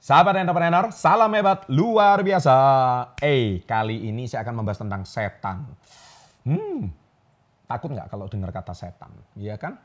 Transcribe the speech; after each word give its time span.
Sahabat 0.00 0.32
entrepreneur, 0.40 0.88
salam 0.96 1.28
hebat 1.36 1.68
luar 1.68 2.24
biasa. 2.24 2.56
Eh, 3.20 3.60
kali 3.68 4.08
ini 4.08 4.24
saya 4.24 4.48
akan 4.48 4.64
membahas 4.64 4.80
tentang 4.80 5.04
setan. 5.04 5.68
Hmm, 6.40 6.88
takut 7.68 7.92
nggak 7.92 8.08
kalau 8.08 8.24
dengar 8.24 8.48
kata 8.48 8.72
setan? 8.72 9.12
Iya 9.36 9.60
kan? 9.60 9.76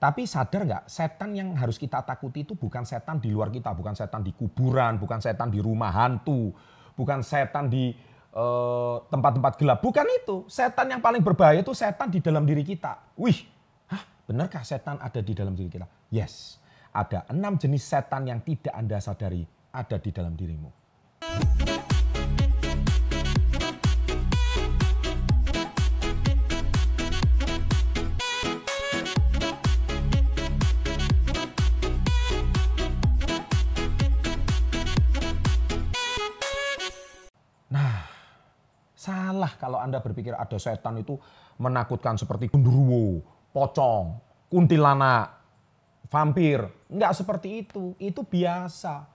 Tapi 0.00 0.24
sadar 0.24 0.64
nggak, 0.64 0.84
setan 0.88 1.36
yang 1.36 1.52
harus 1.52 1.76
kita 1.76 2.00
takuti 2.00 2.48
itu 2.48 2.56
bukan 2.56 2.88
setan 2.88 3.20
di 3.20 3.28
luar 3.28 3.52
kita, 3.52 3.76
bukan 3.76 3.92
setan 3.92 4.24
di 4.24 4.32
kuburan, 4.32 4.96
bukan 4.96 5.20
setan 5.20 5.52
di 5.52 5.60
rumah 5.60 5.92
hantu, 5.92 6.56
bukan 6.96 7.20
setan 7.20 7.68
di 7.68 7.92
eh, 8.32 8.96
tempat-tempat 9.12 9.52
uh, 9.52 9.58
gelap. 9.60 9.78
Bukan 9.84 10.06
itu. 10.16 10.48
Setan 10.48 10.96
yang 10.96 11.04
paling 11.04 11.20
berbahaya 11.20 11.60
itu 11.60 11.76
setan 11.76 12.08
di 12.08 12.24
dalam 12.24 12.48
diri 12.48 12.64
kita. 12.64 13.20
Wih, 13.20 13.36
hah, 13.92 14.00
benarkah 14.24 14.64
setan 14.64 14.96
ada 14.96 15.20
di 15.20 15.36
dalam 15.36 15.52
diri 15.52 15.68
kita? 15.68 15.84
Yes 16.08 16.61
ada 16.92 17.24
enam 17.32 17.56
jenis 17.56 17.88
setan 17.88 18.28
yang 18.28 18.44
tidak 18.44 18.76
Anda 18.76 19.00
sadari 19.00 19.48
ada 19.72 19.96
di 19.96 20.10
dalam 20.12 20.36
dirimu. 20.36 20.68
Nah, 37.72 38.04
salah 38.92 39.56
kalau 39.56 39.80
Anda 39.80 40.04
berpikir 40.04 40.36
ada 40.36 40.60
setan 40.60 41.00
itu 41.00 41.16
menakutkan 41.56 42.20
seperti 42.20 42.52
gundurwo, 42.52 43.24
pocong, 43.48 44.20
kuntilanak, 44.52 45.41
vampir. 46.12 46.60
Enggak 46.92 47.16
seperti 47.16 47.64
itu. 47.64 47.96
Itu 47.96 48.28
biasa. 48.28 49.08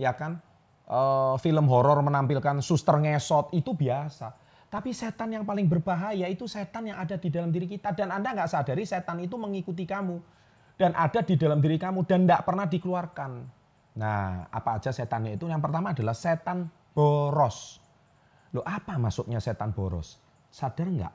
Ya 0.00 0.16
kan? 0.16 0.40
Uh, 0.88 1.36
film 1.44 1.68
horor 1.68 2.00
menampilkan 2.00 2.64
suster 2.64 2.96
ngesot 2.96 3.52
itu 3.52 3.76
biasa. 3.76 4.32
Tapi 4.72 4.96
setan 4.96 5.36
yang 5.36 5.44
paling 5.44 5.68
berbahaya 5.68 6.24
itu 6.32 6.48
setan 6.48 6.88
yang 6.88 6.96
ada 6.96 7.20
di 7.20 7.28
dalam 7.28 7.52
diri 7.52 7.68
kita. 7.68 7.92
Dan 7.92 8.08
Anda 8.08 8.32
nggak 8.32 8.48
sadari 8.48 8.88
setan 8.88 9.20
itu 9.20 9.36
mengikuti 9.36 9.84
kamu. 9.84 10.16
Dan 10.80 10.96
ada 10.96 11.20
di 11.20 11.36
dalam 11.36 11.60
diri 11.60 11.76
kamu 11.76 12.08
dan 12.08 12.24
tidak 12.24 12.48
pernah 12.48 12.64
dikeluarkan. 12.64 13.30
Nah, 13.98 14.46
apa 14.48 14.78
aja 14.78 14.94
setannya 14.94 15.34
itu? 15.34 15.50
Yang 15.50 15.62
pertama 15.68 15.90
adalah 15.90 16.14
setan 16.14 16.70
boros. 16.94 17.82
Loh 18.54 18.64
apa 18.64 18.96
maksudnya 18.96 19.42
setan 19.42 19.74
boros? 19.74 20.22
Sadar 20.48 20.88
nggak? 20.88 21.14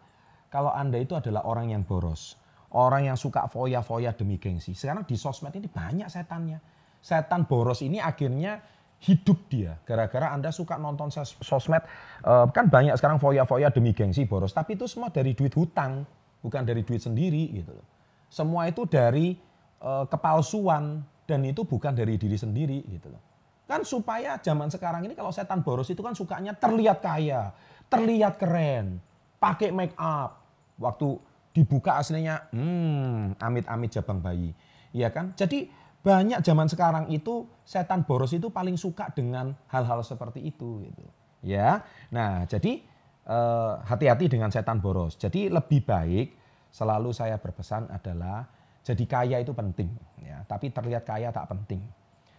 Kalau 0.52 0.70
Anda 0.70 1.02
itu 1.02 1.18
adalah 1.18 1.48
orang 1.48 1.72
yang 1.74 1.82
boros 1.88 2.43
Orang 2.74 3.06
yang 3.06 3.14
suka 3.14 3.46
foya-foya 3.46 4.18
demi 4.18 4.42
gengsi. 4.42 4.74
Sekarang 4.74 5.06
di 5.06 5.14
sosmed 5.14 5.54
ini 5.54 5.70
banyak 5.70 6.10
setannya. 6.10 6.58
Setan 6.98 7.46
boros 7.46 7.86
ini 7.86 8.02
akhirnya 8.02 8.58
hidup 9.04 9.46
dia. 9.46 9.78
Gara-gara 9.86 10.34
Anda 10.34 10.50
suka 10.50 10.82
nonton 10.82 11.14
sosmed. 11.46 11.86
Eh, 12.26 12.46
kan 12.50 12.74
banyak 12.74 12.98
sekarang 12.98 13.22
foya-foya 13.22 13.70
demi 13.70 13.94
gengsi 13.94 14.26
boros. 14.26 14.58
Tapi 14.58 14.74
itu 14.74 14.90
semua 14.90 15.14
dari 15.14 15.38
duit 15.38 15.54
hutang. 15.54 16.02
Bukan 16.42 16.66
dari 16.66 16.82
duit 16.82 16.98
sendiri 16.98 17.54
gitu 17.54 17.72
loh. 17.78 17.88
Semua 18.28 18.66
itu 18.66 18.84
dari 18.90 19.38
uh, 19.86 20.10
kepalsuan. 20.10 21.06
Dan 21.24 21.46
itu 21.48 21.64
bukan 21.64 21.96
dari 21.96 22.20
diri 22.20 22.36
sendiri 22.36 22.84
gitu 22.90 23.08
loh. 23.14 23.22
Kan 23.64 23.88
supaya 23.88 24.42
zaman 24.42 24.68
sekarang 24.68 25.08
ini 25.08 25.16
kalau 25.16 25.32
setan 25.32 25.64
boros 25.64 25.88
itu 25.88 26.04
kan 26.04 26.12
sukanya 26.12 26.52
terlihat 26.58 27.00
kaya. 27.00 27.54
Terlihat 27.88 28.42
keren. 28.42 29.00
Pakai 29.40 29.72
make 29.72 29.96
up. 29.96 30.42
Waktu 30.82 31.16
dibuka 31.54 32.02
aslinya 32.02 32.50
hmm 32.50 33.38
amit-amit 33.38 33.94
jabang 33.94 34.20
bayi. 34.20 34.52
Iya 34.92 35.14
kan? 35.14 35.38
Jadi 35.38 35.70
banyak 36.04 36.44
zaman 36.44 36.68
sekarang 36.68 37.08
itu 37.14 37.48
setan 37.64 38.04
boros 38.04 38.36
itu 38.36 38.52
paling 38.52 38.76
suka 38.76 39.08
dengan 39.16 39.56
hal-hal 39.72 40.04
seperti 40.04 40.44
itu 40.44 40.84
gitu. 40.84 41.06
Ya. 41.46 41.86
Nah, 42.12 42.44
jadi 42.44 42.84
eh, 43.30 43.74
hati-hati 43.88 44.28
dengan 44.28 44.52
setan 44.52 44.84
boros. 44.84 45.16
Jadi 45.16 45.48
lebih 45.48 45.86
baik 45.88 46.28
selalu 46.74 47.14
saya 47.16 47.40
berpesan 47.40 47.88
adalah 47.94 48.44
jadi 48.84 49.04
kaya 49.08 49.38
itu 49.40 49.56
penting 49.56 49.88
ya, 50.20 50.44
tapi 50.44 50.74
terlihat 50.74 51.08
kaya 51.08 51.32
tak 51.32 51.48
penting. 51.48 51.80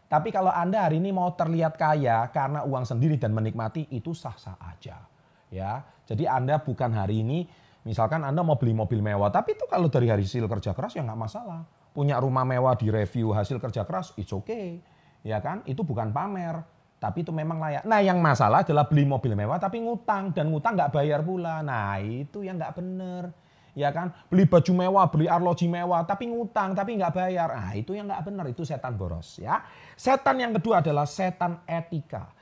Tapi 0.04 0.28
kalau 0.28 0.52
Anda 0.52 0.84
hari 0.84 1.00
ini 1.00 1.10
mau 1.10 1.32
terlihat 1.32 1.80
kaya 1.80 2.28
karena 2.28 2.62
uang 2.68 2.84
sendiri 2.84 3.16
dan 3.16 3.32
menikmati 3.32 3.88
itu 3.88 4.12
sah-sah 4.12 4.60
aja. 4.60 5.00
Ya. 5.48 5.80
Jadi 6.04 6.28
Anda 6.28 6.60
bukan 6.60 6.92
hari 6.92 7.24
ini 7.24 7.48
Misalkan 7.84 8.24
Anda 8.24 8.40
mau 8.40 8.56
beli 8.56 8.72
mobil 8.72 9.04
mewah, 9.04 9.28
tapi 9.28 9.52
itu 9.52 9.68
kalau 9.68 9.92
dari 9.92 10.08
hasil 10.08 10.48
kerja 10.48 10.72
keras 10.72 10.96
ya 10.96 11.04
nggak 11.04 11.20
masalah. 11.20 11.68
Punya 11.92 12.16
rumah 12.16 12.42
mewah 12.42 12.72
di 12.80 12.88
review 12.88 13.36
hasil 13.36 13.60
kerja 13.60 13.84
keras, 13.84 14.16
it's 14.16 14.32
okay. 14.32 14.80
Ya 15.20 15.38
kan? 15.44 15.60
Itu 15.68 15.84
bukan 15.84 16.08
pamer, 16.08 16.64
tapi 16.96 17.28
itu 17.28 17.30
memang 17.30 17.60
layak. 17.60 17.84
Nah 17.84 18.00
yang 18.00 18.24
masalah 18.24 18.64
adalah 18.64 18.88
beli 18.88 19.04
mobil 19.04 19.36
mewah 19.36 19.60
tapi 19.60 19.84
ngutang, 19.84 20.32
dan 20.32 20.48
ngutang 20.48 20.80
nggak 20.80 20.96
bayar 20.96 21.20
pula. 21.20 21.60
Nah 21.60 22.00
itu 22.00 22.40
yang 22.40 22.56
nggak 22.56 22.72
bener. 22.72 23.28
Ya 23.76 23.92
kan? 23.92 24.16
Beli 24.32 24.48
baju 24.48 24.72
mewah, 24.72 25.04
beli 25.12 25.28
arloji 25.28 25.68
mewah, 25.68 26.08
tapi 26.08 26.32
ngutang, 26.32 26.72
tapi 26.72 26.96
nggak 26.96 27.12
bayar. 27.12 27.52
Nah 27.52 27.76
itu 27.76 27.92
yang 27.92 28.08
nggak 28.08 28.24
bener, 28.24 28.48
itu 28.48 28.64
setan 28.64 28.96
boros. 28.96 29.36
ya. 29.36 29.60
Setan 29.92 30.40
yang 30.40 30.56
kedua 30.56 30.80
adalah 30.80 31.04
setan 31.04 31.60
etika. 31.68 32.32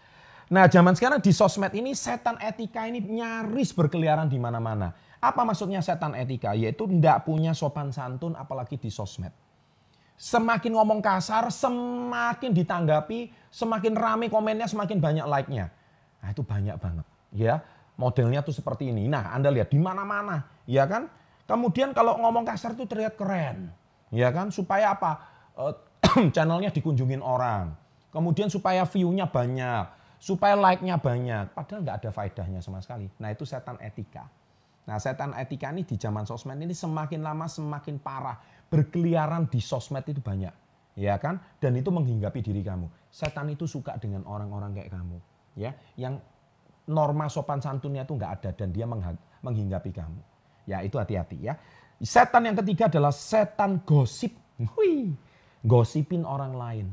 Nah 0.54 0.70
zaman 0.70 0.94
sekarang 0.94 1.19
di 1.19 1.34
sosmed 1.34 1.74
ini 1.74 1.98
setan 1.98 2.38
etika 2.38 2.86
ini 2.86 3.03
nyaris 3.03 3.74
berkeliaran 3.74 4.30
di 4.30 4.38
mana-mana 4.38 4.92
apa 5.22 5.47
maksudnya 5.47 5.78
setan 5.78 6.19
etika? 6.19 6.50
Yaitu 6.50 6.91
tidak 6.91 7.22
punya 7.22 7.55
sopan 7.55 7.94
santun 7.94 8.34
apalagi 8.34 8.75
di 8.75 8.91
sosmed. 8.91 9.31
Semakin 10.19 10.75
ngomong 10.75 10.99
kasar, 10.99 11.47
semakin 11.55 12.50
ditanggapi, 12.50 13.31
semakin 13.55 13.94
rame 13.94 14.27
komennya, 14.27 14.66
semakin 14.66 14.99
banyak 14.99 15.27
like-nya. 15.31 15.71
Nah 16.22 16.28
itu 16.34 16.43
banyak 16.43 16.75
banget. 16.78 17.06
Ya, 17.33 17.62
modelnya 17.94 18.43
tuh 18.43 18.55
seperti 18.55 18.91
ini. 18.91 19.06
Nah 19.06 19.31
Anda 19.31 19.55
lihat 19.55 19.71
di 19.71 19.78
mana-mana. 19.78 20.43
Ya 20.66 20.91
kan? 20.91 21.06
Kemudian 21.47 21.94
kalau 21.94 22.19
ngomong 22.19 22.43
kasar 22.43 22.75
tuh 22.75 22.87
terlihat 22.91 23.15
keren. 23.15 23.71
Ya 24.10 24.31
kan? 24.34 24.50
Supaya 24.50 24.94
apa? 24.94 25.22
Uh, 25.54 25.75
channelnya 26.34 26.75
dikunjungin 26.75 27.22
orang. 27.22 27.78
Kemudian 28.10 28.50
supaya 28.50 28.83
view-nya 28.87 29.31
banyak. 29.31 29.87
Supaya 30.22 30.54
like-nya 30.54 30.99
banyak. 30.99 31.54
Padahal 31.54 31.83
nggak 31.83 31.97
ada 32.03 32.10
faedahnya 32.15 32.60
sama 32.62 32.78
sekali. 32.78 33.10
Nah 33.19 33.31
itu 33.34 33.43
setan 33.43 33.78
etika. 33.83 34.31
Nah 34.82 34.98
setan 34.98 35.31
etika 35.38 35.70
ini 35.70 35.87
di 35.87 35.94
zaman 35.94 36.26
sosmed 36.26 36.59
ini 36.59 36.75
semakin 36.75 37.22
lama 37.22 37.47
semakin 37.47 38.03
parah. 38.03 38.38
Berkeliaran 38.66 39.47
di 39.47 39.62
sosmed 39.62 40.03
itu 40.09 40.19
banyak. 40.19 40.54
Ya 40.98 41.16
kan? 41.16 41.41
Dan 41.62 41.78
itu 41.78 41.88
menghinggapi 41.88 42.43
diri 42.43 42.60
kamu. 42.60 42.91
Setan 43.09 43.48
itu 43.53 43.65
suka 43.65 43.97
dengan 43.97 44.26
orang-orang 44.26 44.76
kayak 44.76 44.91
kamu. 44.92 45.19
ya 45.56 45.72
Yang 45.94 46.25
norma 46.88 47.31
sopan 47.31 47.62
santunnya 47.62 48.03
itu 48.03 48.19
nggak 48.19 48.32
ada 48.42 48.50
dan 48.56 48.69
dia 48.75 48.84
menghinggapi 49.44 49.91
kamu. 49.94 50.21
Ya 50.66 50.82
itu 50.82 50.98
hati-hati 50.98 51.38
ya. 51.38 51.54
Setan 52.03 52.50
yang 52.50 52.59
ketiga 52.59 52.91
adalah 52.91 53.15
setan 53.15 53.78
gosip. 53.87 54.34
Hui, 54.59 55.15
gosipin 55.62 56.26
orang 56.26 56.54
lain. 56.54 56.87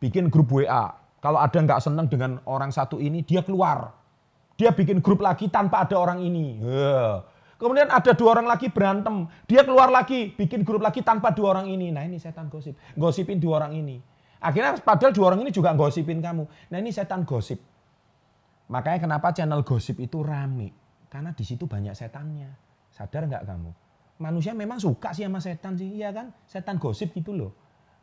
Bikin 0.00 0.32
grup 0.32 0.52
WA. 0.52 0.96
Kalau 1.20 1.40
ada 1.40 1.56
nggak 1.56 1.80
seneng 1.80 2.06
dengan 2.08 2.40
orang 2.44 2.72
satu 2.72 3.00
ini, 3.00 3.24
dia 3.24 3.40
keluar 3.40 3.92
dia 4.56 4.72
bikin 4.72 5.04
grup 5.04 5.20
lagi 5.20 5.52
tanpa 5.52 5.84
ada 5.84 6.00
orang 6.00 6.24
ini. 6.24 6.60
Kemudian 7.56 7.88
ada 7.88 8.12
dua 8.12 8.36
orang 8.36 8.48
lagi 8.48 8.68
berantem. 8.68 9.28
Dia 9.48 9.64
keluar 9.64 9.88
lagi, 9.88 10.32
bikin 10.32 10.60
grup 10.60 10.84
lagi 10.84 11.00
tanpa 11.00 11.32
dua 11.32 11.56
orang 11.56 11.72
ini. 11.72 11.88
Nah 11.88 12.04
ini 12.04 12.20
setan 12.20 12.52
gosip. 12.52 12.76
Gosipin 12.96 13.40
dua 13.40 13.64
orang 13.64 13.76
ini. 13.76 13.96
Akhirnya 14.40 14.76
padahal 14.76 15.16
dua 15.16 15.32
orang 15.32 15.40
ini 15.44 15.52
juga 15.52 15.72
gosipin 15.72 16.20
kamu. 16.20 16.44
Nah 16.72 16.78
ini 16.80 16.92
setan 16.92 17.24
gosip. 17.24 17.60
Makanya 18.68 19.08
kenapa 19.08 19.32
channel 19.32 19.64
gosip 19.64 19.96
itu 20.04 20.20
rame. 20.20 20.72
Karena 21.08 21.32
di 21.32 21.44
situ 21.48 21.64
banyak 21.64 21.96
setannya. 21.96 22.52
Sadar 22.92 23.24
nggak 23.24 23.44
kamu? 23.48 23.70
Manusia 24.20 24.52
memang 24.56 24.80
suka 24.80 25.12
sih 25.12 25.24
sama 25.24 25.40
setan 25.40 25.76
sih, 25.76 26.00
iya 26.00 26.12
kan? 26.12 26.32
Setan 26.48 26.76
gosip 26.80 27.12
gitu 27.12 27.36
loh. 27.36 27.52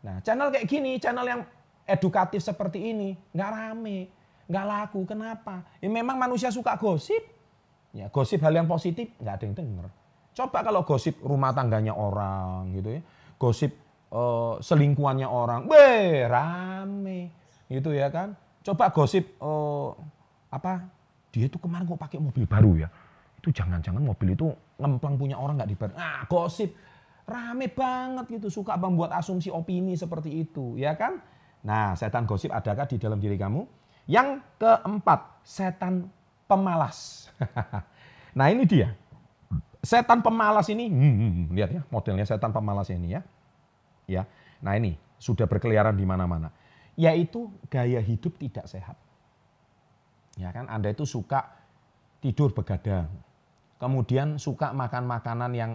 Nah 0.05 0.21
channel 0.21 0.49
kayak 0.49 0.65
gini, 0.65 0.97
channel 0.97 1.25
yang 1.25 1.41
edukatif 1.85 2.41
seperti 2.41 2.93
ini, 2.93 3.17
nggak 3.33 3.49
rame 3.49 4.22
nggak 4.53 4.65
laku. 4.69 5.01
Kenapa? 5.09 5.65
Ya 5.81 5.89
memang 5.89 6.21
manusia 6.21 6.53
suka 6.53 6.77
gosip. 6.77 7.25
Ya, 7.93 8.09
gosip 8.09 8.41
hal 8.45 8.53
yang 8.53 8.69
positif 8.69 9.09
nggak 9.17 9.33
ada 9.41 9.43
yang 9.49 9.55
denger. 9.57 9.85
Coba 10.33 10.61
kalau 10.61 10.85
gosip 10.85 11.17
rumah 11.25 11.53
tangganya 11.53 11.93
orang 11.97 12.69
gitu 12.77 12.89
ya. 12.97 13.01
Gosip 13.41 13.73
uh, 14.13 14.61
selingkuhannya 14.61 15.25
orang, 15.25 15.65
be 15.65 16.25
rame 16.29 17.33
gitu 17.69 17.89
ya 17.93 18.13
kan. 18.13 18.37
Coba 18.61 18.93
gosip 18.93 19.37
uh, 19.41 19.93
apa? 20.53 20.85
Dia 21.33 21.49
itu 21.49 21.57
kemarin 21.57 21.89
kok 21.89 21.97
pakai 21.97 22.21
mobil 22.21 22.45
baru 22.45 22.85
ya. 22.85 22.89
Itu 23.41 23.49
jangan-jangan 23.49 24.01
mobil 24.01 24.37
itu 24.37 24.53
ngemplang 24.77 25.17
punya 25.17 25.37
orang 25.37 25.57
nggak 25.57 25.69
dibayar. 25.73 25.93
Ah, 25.97 26.21
gosip 26.29 26.73
rame 27.23 27.71
banget 27.71 28.25
gitu, 28.39 28.51
suka 28.51 28.75
membuat 28.75 29.15
asumsi 29.15 29.47
opini 29.47 29.95
seperti 29.95 30.43
itu, 30.43 30.75
ya 30.75 30.97
kan? 30.99 31.23
Nah, 31.63 31.95
setan 31.95 32.27
gosip 32.27 32.51
adakah 32.51 32.83
di 32.83 32.99
dalam 32.99 33.15
diri 33.21 33.39
kamu? 33.39 33.63
Yang 34.05 34.43
keempat, 34.59 35.43
setan 35.47 36.11
pemalas. 36.45 37.29
nah 38.37 38.51
ini 38.51 38.67
dia. 38.67 38.91
Setan 39.83 40.23
pemalas 40.23 40.71
ini, 40.71 40.87
hmm, 40.87 40.95
hmm, 40.95 41.31
hmm, 41.31 41.45
lihat 41.59 41.69
ya 41.75 41.81
modelnya 41.91 42.23
setan 42.23 42.55
pemalas 42.55 42.87
ini 42.91 43.19
ya. 43.19 43.21
Ya, 44.03 44.23
nah 44.59 44.75
ini 44.75 44.99
sudah 45.19 45.47
berkeliaran 45.47 45.95
di 45.95 46.03
mana-mana. 46.03 46.51
yaitu 46.93 47.49
gaya 47.73 47.97
hidup 47.97 48.37
tidak 48.37 48.69
sehat. 48.69 48.93
Ya 50.37 50.53
kan, 50.53 50.69
Anda 50.69 50.93
itu 50.93 51.09
suka 51.09 51.41
tidur 52.21 52.53
begadang. 52.53 53.09
Kemudian 53.81 54.37
suka 54.37 54.77
makan 54.77 55.09
makanan 55.09 55.51
yang 55.57 55.71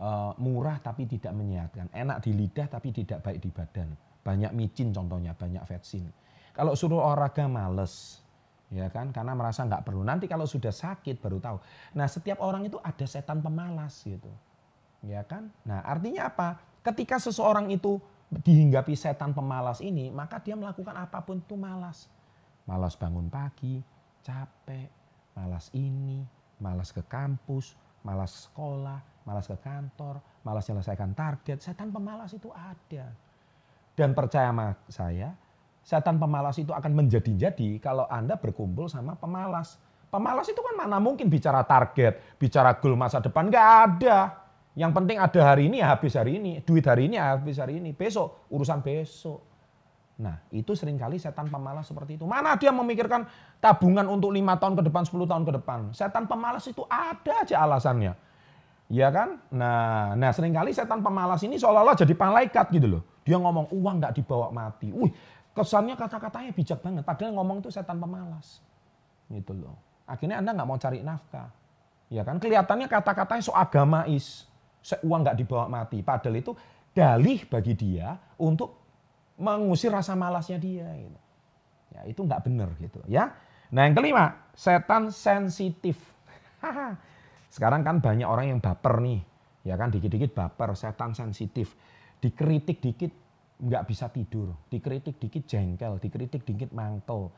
uh, 0.00 0.32
murah 0.40 0.80
tapi 0.80 1.04
tidak 1.04 1.36
menyehatkan. 1.36 1.92
Enak 1.92 2.24
di 2.24 2.32
lidah 2.32 2.72
tapi 2.72 2.88
tidak 2.90 3.20
baik 3.20 3.38
di 3.44 3.52
badan. 3.52 3.88
Banyak 4.24 4.52
micin 4.56 4.96
contohnya, 4.96 5.36
banyak 5.36 5.60
vetsin. 5.68 6.08
Kalau 6.60 6.76
suruh 6.76 7.00
olahraga 7.00 7.48
males, 7.48 8.20
ya 8.68 8.92
kan? 8.92 9.16
Karena 9.16 9.32
merasa 9.32 9.64
nggak 9.64 9.80
perlu. 9.80 10.04
Nanti 10.04 10.28
kalau 10.28 10.44
sudah 10.44 10.68
sakit 10.68 11.16
baru 11.16 11.40
tahu. 11.40 11.56
Nah 11.96 12.04
setiap 12.04 12.44
orang 12.44 12.68
itu 12.68 12.76
ada 12.84 13.08
setan 13.08 13.40
pemalas 13.40 14.04
gitu. 14.04 14.28
Ya 15.00 15.24
kan? 15.24 15.48
Nah 15.64 15.80
artinya 15.88 16.28
apa? 16.28 16.60
Ketika 16.84 17.16
seseorang 17.16 17.72
itu 17.72 17.96
dihinggapi 18.28 18.92
setan 18.92 19.32
pemalas 19.32 19.80
ini 19.80 20.12
maka 20.12 20.36
dia 20.36 20.52
melakukan 20.52 20.92
apa 21.00 21.24
pun 21.24 21.40
itu 21.40 21.56
malas. 21.56 22.12
Malas 22.68 22.92
bangun 22.92 23.32
pagi 23.32 23.80
capek 24.20 24.92
malas 25.40 25.72
ini 25.72 26.20
malas 26.60 26.92
ke 26.92 27.00
kampus 27.08 27.72
malas 28.04 28.52
sekolah 28.52 29.00
malas 29.24 29.48
ke 29.48 29.56
kantor 29.64 30.20
malas 30.44 30.68
menyelesaikan 30.68 31.16
target. 31.16 31.64
Setan 31.64 31.88
pemalas 31.88 32.36
itu 32.36 32.52
ada. 32.52 33.08
Dan 33.96 34.12
percaya 34.12 34.52
sama 34.52 34.76
saya 34.92 35.32
setan 35.80 36.20
pemalas 36.20 36.56
itu 36.60 36.70
akan 36.70 36.92
menjadi-jadi 36.92 37.80
kalau 37.80 38.04
Anda 38.06 38.36
berkumpul 38.36 38.86
sama 38.86 39.16
pemalas. 39.16 39.80
Pemalas 40.10 40.50
itu 40.50 40.58
kan 40.58 40.74
mana 40.74 40.98
mungkin 40.98 41.30
bicara 41.30 41.62
target, 41.62 42.36
bicara 42.36 42.74
goal 42.82 42.98
masa 42.98 43.22
depan, 43.22 43.46
nggak 43.46 43.68
ada. 43.86 44.18
Yang 44.74 44.92
penting 44.96 45.16
ada 45.22 45.40
hari 45.42 45.70
ini 45.70 45.78
habis 45.82 46.18
hari 46.18 46.38
ini, 46.38 46.62
duit 46.62 46.82
hari 46.86 47.06
ini 47.06 47.18
habis 47.18 47.62
hari 47.62 47.78
ini, 47.78 47.94
besok 47.94 48.50
urusan 48.50 48.82
besok. 48.82 49.50
Nah 50.20 50.36
itu 50.52 50.76
sering 50.76 51.00
kali 51.00 51.16
setan 51.16 51.48
pemalas 51.48 51.88
seperti 51.88 52.20
itu. 52.20 52.28
Mana 52.28 52.54
dia 52.60 52.68
memikirkan 52.70 53.24
tabungan 53.58 54.04
untuk 54.06 54.30
lima 54.30 54.60
tahun 54.60 54.76
ke 54.76 54.82
depan, 54.92 55.02
10 55.08 55.30
tahun 55.30 55.44
ke 55.48 55.52
depan. 55.62 55.78
Setan 55.96 56.28
pemalas 56.28 56.68
itu 56.68 56.84
ada 56.86 57.40
aja 57.40 57.56
alasannya. 57.64 58.12
Ya 58.90 59.08
kan? 59.08 59.38
Nah, 59.54 60.18
nah 60.18 60.30
sering 60.34 60.50
kali 60.50 60.74
setan 60.74 61.00
pemalas 61.00 61.40
ini 61.46 61.56
seolah-olah 61.56 61.94
jadi 61.94 62.12
malaikat 62.12 62.68
gitu 62.74 62.98
loh. 62.98 63.02
Dia 63.22 63.38
ngomong 63.38 63.70
uang 63.70 63.94
nggak 64.02 64.12
dibawa 64.18 64.50
mati. 64.50 64.90
Wih, 64.90 65.14
Kesannya 65.60 65.92
kata-katanya 65.92 66.56
bijak 66.56 66.80
banget, 66.80 67.04
padahal 67.04 67.36
ngomong 67.36 67.60
itu 67.60 67.68
setan 67.68 68.00
pemalas. 68.00 68.64
Gitu 69.28 69.52
loh. 69.52 69.76
Akhirnya 70.08 70.40
Anda 70.40 70.56
nggak 70.56 70.68
mau 70.68 70.80
cari 70.80 71.04
nafkah. 71.04 71.52
Ya 72.08 72.24
kan 72.24 72.40
kelihatannya 72.40 72.88
kata-katanya 72.88 73.42
so 73.44 73.52
agamais. 73.52 74.48
Uang 75.04 75.20
nggak 75.20 75.36
dibawa 75.36 75.68
mati. 75.68 76.00
Padahal 76.00 76.40
itu 76.40 76.56
dalih 76.96 77.44
bagi 77.44 77.76
dia 77.76 78.16
untuk 78.40 78.80
mengusir 79.36 79.92
rasa 79.92 80.16
malasnya 80.16 80.56
dia. 80.56 80.88
Gitu. 80.96 81.18
Ya 81.92 82.00
itu 82.08 82.20
nggak 82.24 82.40
benar 82.48 82.72
gitu 82.80 83.04
ya. 83.04 83.30
Nah 83.70 83.86
yang 83.86 83.94
kelima, 83.94 84.50
setan 84.56 85.14
sensitif. 85.14 86.00
Sekarang 87.54 87.86
kan 87.86 88.02
banyak 88.02 88.26
orang 88.26 88.56
yang 88.56 88.60
baper 88.64 88.98
nih. 88.98 89.20
Ya 89.62 89.76
kan 89.76 89.92
dikit-dikit 89.92 90.34
baper, 90.34 90.74
setan 90.74 91.14
sensitif. 91.14 91.76
Dikritik 92.18 92.82
dikit 92.82 93.12
nggak 93.60 93.84
bisa 93.86 94.08
tidur, 94.08 94.56
dikritik 94.72 95.20
dikit 95.20 95.44
jengkel, 95.44 96.00
dikritik 96.00 96.42
dikit 96.48 96.72
mantel, 96.72 97.28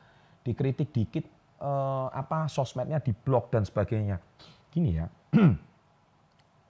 dikritik 0.47 0.95
dikit 0.95 1.27
uh, 1.59 2.07
apa 2.15 2.47
sosmednya 2.47 3.03
diblok 3.03 3.51
dan 3.51 3.67
sebagainya. 3.67 4.23
Gini 4.71 5.03
ya, 5.03 5.07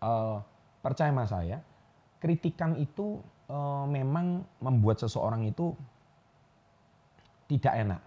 uh, 0.00 0.40
percaya 0.84 1.12
sama 1.12 1.28
saya, 1.28 1.60
kritikan 2.16 2.80
itu 2.80 3.20
uh, 3.52 3.84
memang 3.84 4.40
membuat 4.64 5.04
seseorang 5.04 5.44
itu 5.44 5.76
tidak 7.52 7.74
enak. 7.76 8.00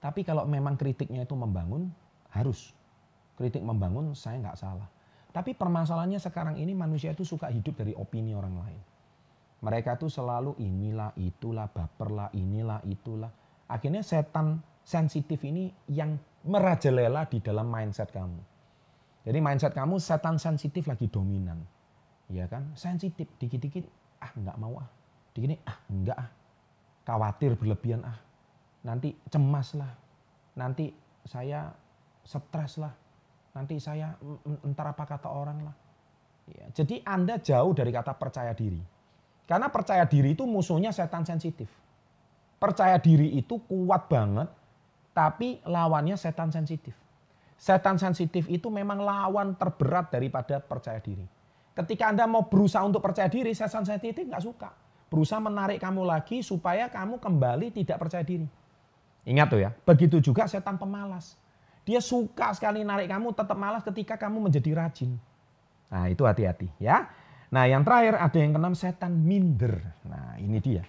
Tapi 0.00 0.24
kalau 0.24 0.46
memang 0.48 0.78
kritiknya 0.78 1.26
itu 1.26 1.34
membangun, 1.36 1.90
harus. 2.32 2.72
Kritik 3.36 3.60
membangun, 3.60 4.14
saya 4.16 4.38
nggak 4.40 4.56
salah. 4.56 4.88
Tapi 5.30 5.54
permasalahannya 5.54 6.18
sekarang 6.18 6.56
ini 6.58 6.72
manusia 6.74 7.12
itu 7.12 7.22
suka 7.22 7.52
hidup 7.52 7.78
dari 7.78 7.92
opini 7.94 8.32
orang 8.32 8.54
lain. 8.56 8.80
Mereka 9.60 10.00
tuh 10.00 10.08
selalu 10.08 10.56
inilah, 10.56 11.12
itulah, 11.20 11.68
baperlah, 11.68 12.32
inilah, 12.32 12.80
itulah. 12.88 13.28
Akhirnya 13.68 14.00
setan 14.00 14.64
sensitif 14.80 15.44
ini 15.44 15.68
yang 15.92 16.16
merajalela 16.48 17.28
di 17.28 17.44
dalam 17.44 17.68
mindset 17.68 18.08
kamu. 18.08 18.40
Jadi 19.20 19.38
mindset 19.44 19.76
kamu 19.76 20.00
setan 20.00 20.40
sensitif 20.40 20.88
lagi 20.88 21.12
dominan. 21.12 21.60
Ya 22.32 22.48
kan? 22.48 22.72
Sensitif, 22.72 23.28
dikit-dikit 23.36 23.84
ah 24.24 24.32
nggak 24.32 24.56
mau 24.56 24.80
ah. 24.80 24.88
Dikit 25.36 25.60
ah 25.68 25.76
enggak 25.92 26.16
ah. 26.16 26.28
Khawatir 27.04 27.52
berlebihan 27.60 28.00
ah. 28.08 28.16
Nanti 28.88 29.12
cemas 29.28 29.76
lah. 29.76 29.92
Nanti 30.56 30.88
saya 31.28 31.68
stres 32.24 32.80
lah. 32.80 32.96
Nanti 33.52 33.76
saya 33.76 34.16
entar 34.64 34.96
apa 34.96 35.04
kata 35.04 35.28
orang 35.28 35.68
lah. 35.68 35.76
Ya, 36.48 36.66
jadi 36.72 37.04
Anda 37.04 37.36
jauh 37.38 37.76
dari 37.76 37.92
kata 37.92 38.16
percaya 38.16 38.56
diri. 38.56 38.80
Karena 39.50 39.66
percaya 39.66 40.06
diri 40.06 40.38
itu 40.38 40.46
musuhnya 40.46 40.94
setan 40.94 41.26
sensitif. 41.26 41.66
Percaya 42.62 43.02
diri 43.02 43.34
itu 43.34 43.58
kuat 43.66 44.06
banget, 44.06 44.46
tapi 45.10 45.58
lawannya 45.66 46.14
setan 46.14 46.54
sensitif. 46.54 46.94
Setan 47.58 47.98
sensitif 47.98 48.46
itu 48.46 48.70
memang 48.70 49.02
lawan 49.02 49.58
terberat 49.58 50.14
daripada 50.14 50.62
percaya 50.62 51.02
diri. 51.02 51.26
Ketika 51.74 52.14
Anda 52.14 52.30
mau 52.30 52.46
berusaha 52.46 52.86
untuk 52.86 53.02
percaya 53.02 53.26
diri, 53.26 53.50
setan 53.50 53.82
sensitif 53.82 54.22
nggak 54.22 54.44
suka. 54.46 54.70
Berusaha 55.10 55.42
menarik 55.42 55.82
kamu 55.82 56.06
lagi 56.06 56.46
supaya 56.46 56.86
kamu 56.86 57.18
kembali 57.18 57.74
tidak 57.74 57.98
percaya 57.98 58.22
diri. 58.22 58.46
Ingat 59.26 59.46
tuh 59.50 59.60
ya, 59.66 59.74
begitu 59.82 60.22
juga 60.22 60.46
setan 60.46 60.78
pemalas. 60.78 61.34
Dia 61.82 61.98
suka 61.98 62.54
sekali 62.54 62.86
narik 62.86 63.10
kamu 63.10 63.34
tetap 63.34 63.58
malas 63.58 63.82
ketika 63.82 64.14
kamu 64.14 64.46
menjadi 64.46 64.78
rajin. 64.78 65.18
Nah 65.90 66.06
itu 66.06 66.22
hati-hati 66.22 66.70
ya. 66.78 67.10
Nah 67.50 67.66
yang 67.66 67.82
terakhir 67.82 68.14
ada 68.18 68.38
yang 68.38 68.52
keenam 68.54 68.74
setan 68.78 69.12
minder. 69.26 69.82
Nah 70.06 70.38
ini 70.38 70.58
dia. 70.62 70.86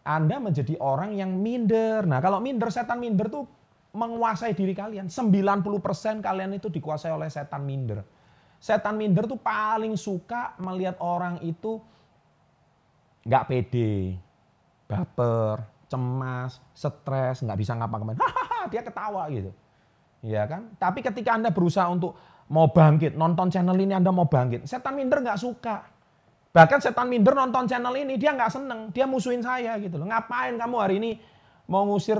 Anda 0.00 0.40
menjadi 0.40 0.80
orang 0.80 1.12
yang 1.12 1.36
minder. 1.36 2.08
Nah 2.08 2.24
kalau 2.24 2.40
minder, 2.40 2.72
setan 2.72 2.96
minder 2.96 3.28
tuh 3.28 3.44
menguasai 3.92 4.56
diri 4.56 4.72
kalian. 4.72 5.12
90% 5.12 6.24
kalian 6.24 6.56
itu 6.56 6.72
dikuasai 6.72 7.12
oleh 7.12 7.28
setan 7.28 7.68
minder. 7.68 8.00
Setan 8.60 8.96
minder 8.96 9.28
tuh 9.28 9.40
paling 9.40 9.96
suka 9.96 10.56
melihat 10.60 10.96
orang 11.00 11.40
itu 11.44 11.80
nggak 13.24 13.44
pede, 13.48 14.16
baper, 14.88 15.60
cemas, 15.90 16.64
stres, 16.72 17.44
nggak 17.44 17.58
bisa 17.60 17.76
ngapa-ngapain. 17.76 18.16
Dia 18.72 18.80
ketawa 18.80 19.28
gitu. 19.28 19.52
Ya 20.20 20.44
kan? 20.48 20.72
Tapi 20.76 21.00
ketika 21.00 21.36
Anda 21.36 21.52
berusaha 21.52 21.88
untuk 21.88 22.16
mau 22.50 22.68
bangkit, 22.70 23.14
nonton 23.14 23.46
channel 23.48 23.78
ini 23.78 23.94
Anda 23.94 24.10
mau 24.10 24.26
bangkit. 24.26 24.66
Setan 24.66 24.98
minder 24.98 25.22
nggak 25.22 25.38
suka. 25.38 25.86
Bahkan 26.50 26.78
setan 26.82 27.06
minder 27.06 27.32
nonton 27.38 27.70
channel 27.70 27.94
ini, 27.94 28.18
dia 28.18 28.34
nggak 28.34 28.50
seneng. 28.50 28.80
Dia 28.90 29.06
musuhin 29.06 29.38
saya 29.38 29.78
gitu 29.78 30.02
loh. 30.02 30.10
Ngapain 30.10 30.58
kamu 30.58 30.76
hari 30.82 30.94
ini 30.98 31.10
mau 31.70 31.86
ngusir 31.86 32.18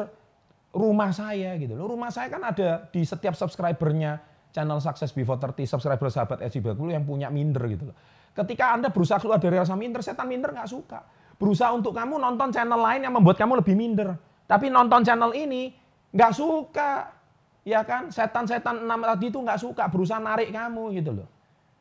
rumah 0.71 1.11
saya 1.11 1.59
gitu 1.59 1.75
loh. 1.75 1.91
Rumah 1.91 2.15
saya 2.15 2.31
kan 2.31 2.47
ada 2.47 2.87
di 2.95 3.03
setiap 3.03 3.35
subscribernya 3.35 4.23
channel 4.55 4.79
Success 4.79 5.11
Before 5.11 5.39
30, 5.39 5.67
subscriber 5.67 6.07
sahabat 6.11 6.47
SC 6.47 6.63
Bakulu 6.63 6.95
yang 6.95 7.03
punya 7.03 7.27
minder 7.27 7.67
gitu 7.67 7.91
loh. 7.91 7.97
Ketika 8.31 8.79
Anda 8.79 8.95
berusaha 8.95 9.19
keluar 9.19 9.43
dari 9.43 9.59
rasa 9.59 9.75
minder, 9.75 9.99
setan 10.07 10.31
minder 10.31 10.55
nggak 10.55 10.71
suka. 10.71 11.03
Berusaha 11.35 11.75
untuk 11.75 11.91
kamu 11.91 12.23
nonton 12.23 12.55
channel 12.55 12.79
lain 12.79 13.03
yang 13.03 13.15
membuat 13.19 13.35
kamu 13.35 13.59
lebih 13.59 13.75
minder. 13.75 14.15
Tapi 14.47 14.71
nonton 14.71 15.03
channel 15.03 15.35
ini 15.35 15.75
nggak 16.15 16.33
suka 16.35 17.20
ya 17.64 17.85
kan 17.85 18.09
setan-setan 18.09 18.85
enam 18.85 19.00
tadi 19.05 19.29
itu 19.29 19.38
nggak 19.40 19.61
suka 19.61 19.85
berusaha 19.88 20.21
narik 20.21 20.52
kamu 20.52 20.97
gitu 20.97 21.11
loh. 21.23 21.29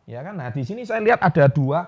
Ya 0.09 0.25
kan? 0.25 0.36
Nah 0.36 0.50
di 0.50 0.65
sini 0.65 0.83
saya 0.83 1.00
lihat 1.05 1.21
ada 1.21 1.45
dua 1.45 1.86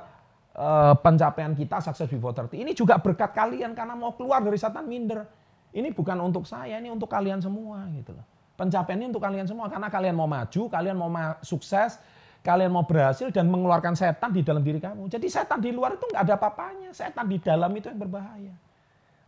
uh, 0.55 0.93
pencapaian 0.99 1.51
kita 1.57 1.81
sukses 1.81 2.07
before 2.07 2.35
30 2.35 2.53
ini 2.61 2.71
juga 2.77 3.01
berkat 3.01 3.33
kalian 3.33 3.73
karena 3.73 3.97
mau 3.97 4.13
keluar 4.13 4.39
dari 4.43 4.57
setan 4.59 4.85
minder. 4.85 5.25
Ini 5.71 5.95
bukan 5.95 6.19
untuk 6.19 6.43
saya 6.43 6.77
ini 6.77 6.91
untuk 6.91 7.07
kalian 7.07 7.39
semua 7.39 7.87
gitu 7.95 8.11
loh. 8.11 8.25
Pencapaian 8.59 8.99
ini 8.99 9.07
untuk 9.09 9.23
kalian 9.23 9.47
semua 9.47 9.71
karena 9.71 9.87
kalian 9.87 10.15
mau 10.15 10.27
maju 10.27 10.61
kalian 10.67 10.95
mau 10.99 11.09
ma 11.09 11.39
sukses 11.41 11.97
kalian 12.41 12.73
mau 12.73 12.83
berhasil 12.83 13.29
dan 13.29 13.45
mengeluarkan 13.47 13.93
setan 13.93 14.33
di 14.33 14.41
dalam 14.41 14.65
diri 14.65 14.81
kamu. 14.81 15.07
Jadi 15.07 15.29
setan 15.29 15.61
di 15.61 15.71
luar 15.71 15.95
itu 15.95 16.05
nggak 16.09 16.23
ada 16.25 16.33
apa-apanya. 16.37 16.89
Setan 16.91 17.25
di 17.29 17.37
dalam 17.37 17.69
itu 17.73 17.87
yang 17.87 18.01
berbahaya. 18.01 18.53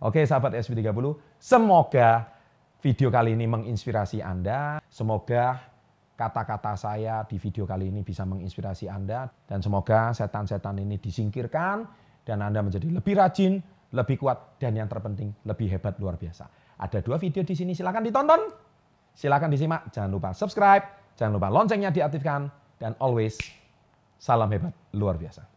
Oke 0.03 0.19
sahabat 0.27 0.59
SV30 0.59 1.15
semoga 1.39 2.27
video 2.83 3.07
kali 3.07 3.31
ini 3.31 3.47
menginspirasi 3.47 4.19
Anda. 4.19 4.83
Semoga 4.91 5.71
kata-kata 6.19 6.75
saya 6.75 7.23
di 7.23 7.39
video 7.39 7.63
kali 7.63 7.87
ini 7.87 8.03
bisa 8.03 8.27
menginspirasi 8.27 8.91
Anda. 8.91 9.31
Dan 9.47 9.63
semoga 9.63 10.11
setan-setan 10.11 10.83
ini 10.83 10.99
disingkirkan 10.99 11.87
dan 12.27 12.43
Anda 12.43 12.59
menjadi 12.59 12.91
lebih 12.91 13.15
rajin, 13.15 13.63
lebih 13.95 14.19
kuat, 14.19 14.59
dan 14.59 14.75
yang 14.75 14.91
terpenting 14.91 15.31
lebih 15.47 15.71
hebat 15.71 15.95
luar 15.95 16.19
biasa. 16.19 16.51
Ada 16.75 16.99
dua 16.99 17.15
video 17.15 17.47
di 17.47 17.55
sini, 17.55 17.71
silahkan 17.71 18.03
ditonton. 18.03 18.51
Silahkan 19.15 19.47
disimak, 19.47 19.87
jangan 19.93 20.11
lupa 20.11 20.35
subscribe, 20.35 21.15
jangan 21.15 21.39
lupa 21.39 21.47
loncengnya 21.47 21.93
diaktifkan, 21.93 22.49
dan 22.81 22.97
always 22.99 23.37
salam 24.17 24.49
hebat 24.51 24.73
luar 24.91 25.15
biasa. 25.15 25.52